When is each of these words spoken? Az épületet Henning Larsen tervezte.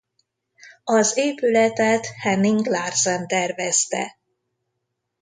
Az 0.83 1.17
épületet 1.17 2.05
Henning 2.05 2.65
Larsen 2.65 3.27
tervezte. 3.27 4.17